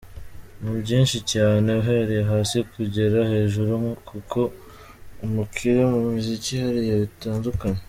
[0.61, 1.67] Ni byinshi cyane!
[1.81, 3.73] Uhereye hasi kugera hejuru
[4.09, 4.39] kuko
[5.25, 7.79] umukire mu muziki hariya bitandukanye.